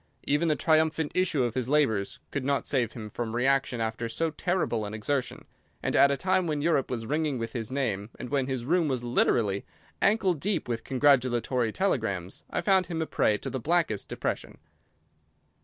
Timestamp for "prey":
13.05-13.37